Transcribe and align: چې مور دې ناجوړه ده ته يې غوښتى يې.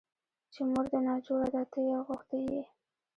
چې 0.53 0.61
مور 0.69 0.85
دې 0.91 0.99
ناجوړه 1.07 1.47
ده 1.53 1.63
ته 1.71 1.79
يې 1.87 1.97
غوښتى 2.07 2.37
يې. 2.49 2.61